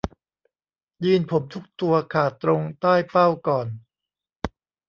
[1.03, 3.67] ยีนส์ผมทุกตัวขาดตรงใต้เป้าก่อน